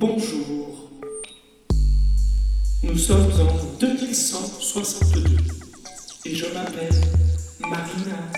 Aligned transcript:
Bonjour. 0.00 0.92
Nous 2.84 2.96
sommes 2.96 3.32
en 3.40 3.78
2162 3.80 5.24
et 6.24 6.34
je 6.36 6.44
m'appelle 6.54 6.94
Marina 7.58 8.37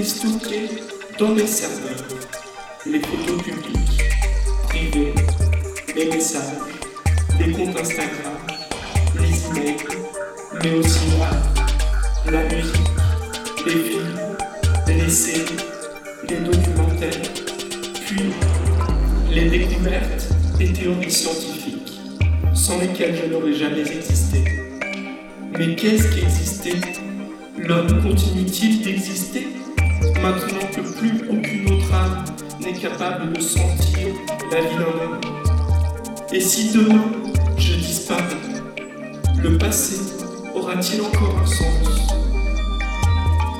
Stocké 0.00 0.68
dans 1.18 1.28
mes 1.28 1.46
serveurs. 1.46 2.08
Les 2.86 2.98
photos 2.98 3.42
publiques, 3.42 4.02
privées, 4.66 5.14
les 5.94 6.06
messages, 6.06 6.56
les 7.38 7.52
comptes 7.52 7.78
Instagram, 7.78 8.38
les 9.20 9.60
emails, 9.60 9.76
mais 10.62 10.74
aussi 10.74 11.00
l'art, 11.18 12.32
la 12.32 12.42
musique, 12.44 12.74
les 13.66 13.72
films, 13.72 14.18
les 14.88 15.10
séries, 15.10 15.44
les 16.28 16.36
documentaires, 16.36 17.22
puis 18.06 18.32
les 19.30 19.50
découvertes 19.50 20.28
et 20.58 20.72
théories 20.72 21.10
scientifiques, 21.10 22.00
sans 22.54 22.80
lesquelles 22.80 23.16
je 23.22 23.30
n'aurais 23.30 23.54
jamais 23.54 23.82
existé. 23.82 24.42
Mais 25.58 25.76
qu'est-ce 25.76 26.08
qu'exister? 26.08 26.80
L'homme 27.58 28.02
continue-t-il 28.02 28.82
d'exister? 28.82 29.61
Maintenant 30.20 30.66
que 30.74 30.80
plus 30.98 31.22
aucune 31.30 31.72
autre 31.72 31.94
âme 31.94 32.24
n'est 32.60 32.72
capable 32.72 33.32
de 33.32 33.40
sentir 33.40 34.08
la 34.50 34.60
vie 34.60 34.76
d'un 34.76 35.04
homme. 35.04 35.20
Et 36.32 36.40
si 36.40 36.72
demain 36.72 37.04
je 37.56 37.74
disparais, 37.74 38.22
le 39.42 39.58
passé 39.58 39.96
aura-t-il 40.54 41.02
encore 41.02 41.38
un 41.42 41.46
sens? 41.46 42.12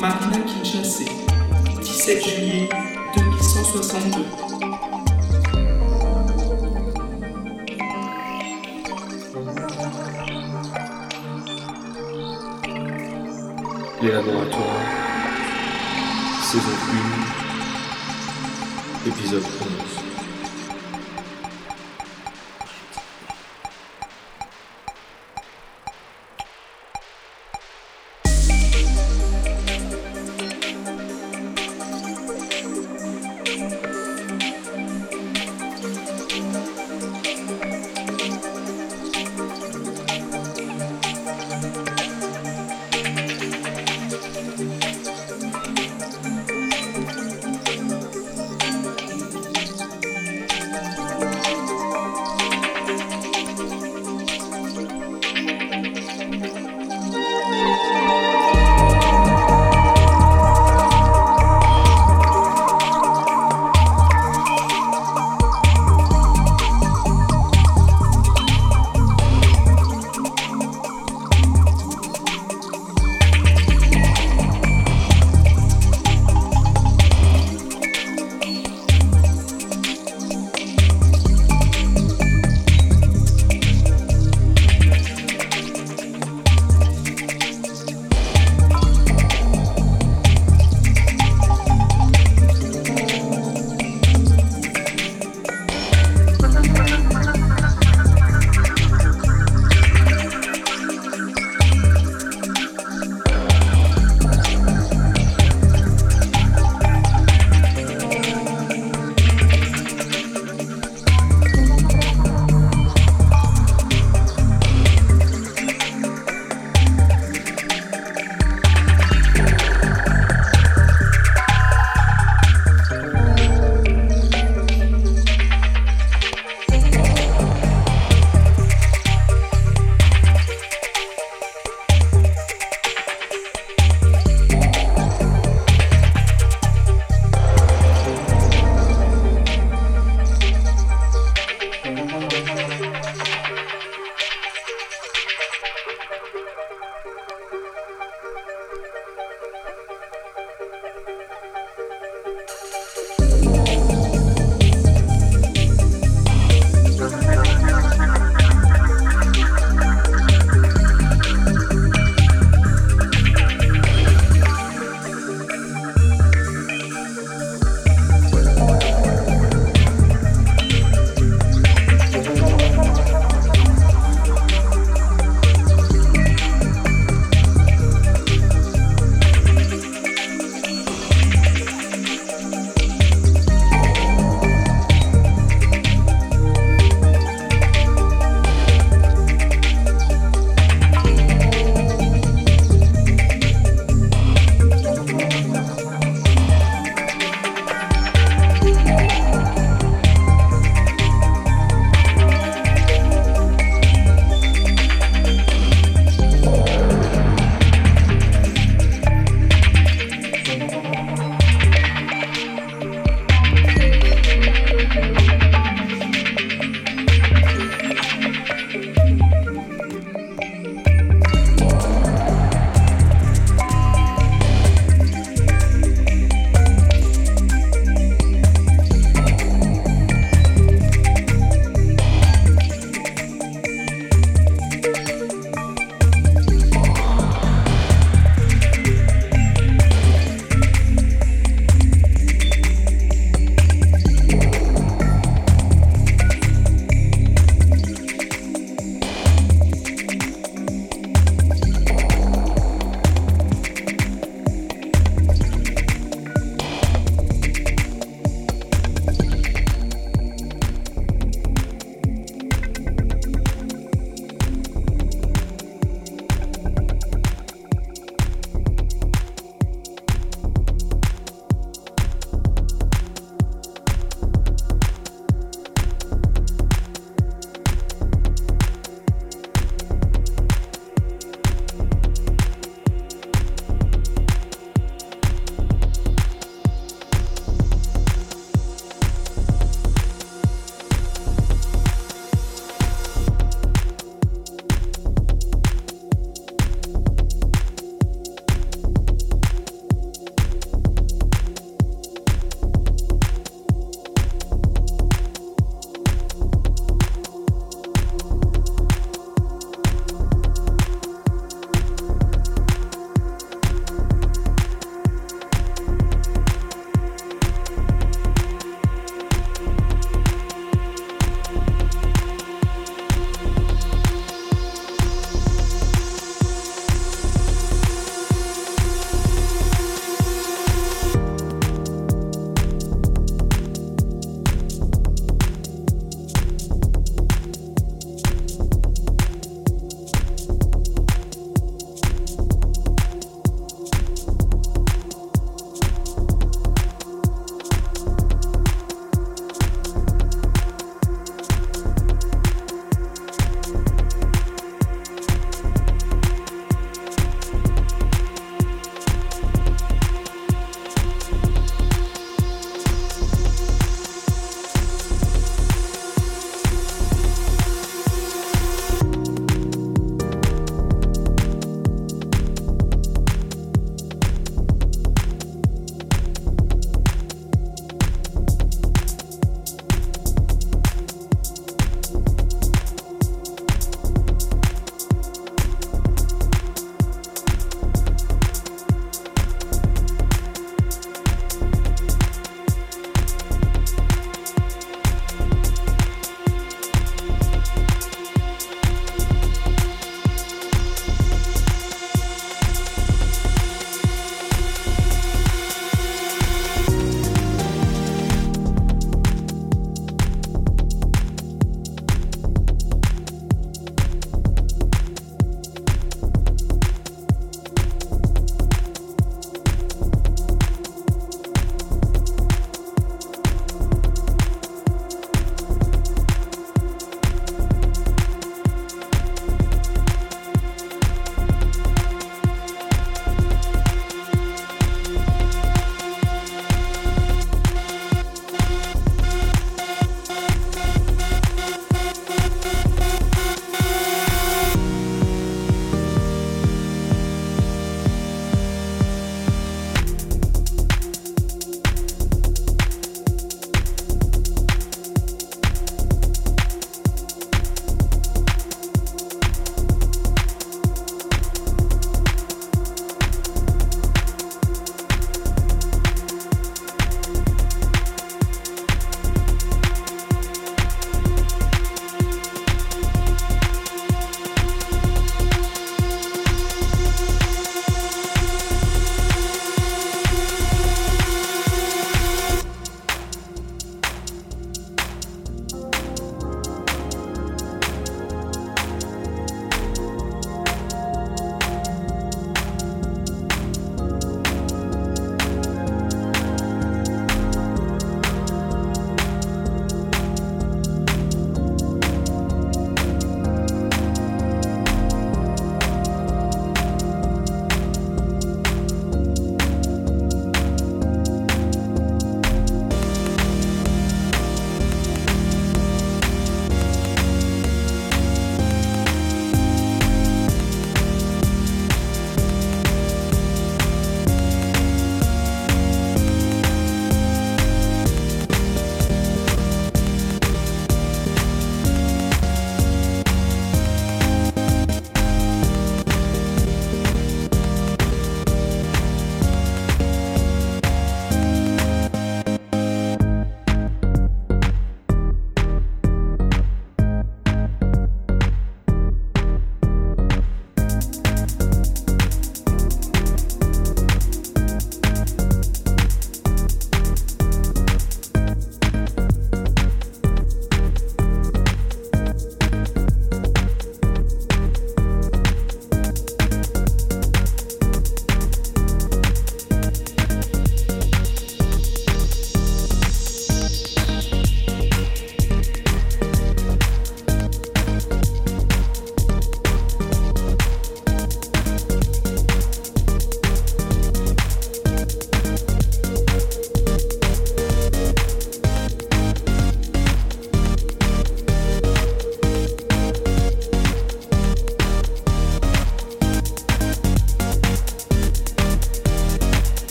Marina 0.00 0.38
Kinshasa, 0.46 1.04
17 1.80 2.24
juillet 2.24 2.68
2162. 3.16 4.24
Les 14.00 14.12
laboratoires, 14.12 14.77
saison 16.60 16.72
1, 19.04 19.08
épisode 19.08 19.44
11. 19.44 19.77